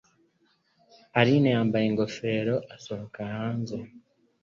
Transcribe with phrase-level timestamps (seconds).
[1.19, 3.77] Aline yambaye ingofero asohoka hanze.